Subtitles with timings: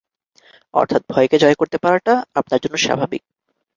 [0.73, 3.21] অর্থাৎ ভয়কে জয় করতে পারাটা আপনার জন্য স্বাভাবিক।